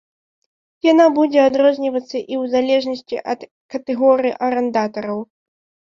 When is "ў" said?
2.41-2.53